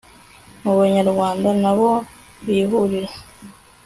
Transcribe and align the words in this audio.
mu 0.63 0.73
banyarwanda 0.79 1.49
n'aho 1.61 1.89
bihurira 2.45 3.11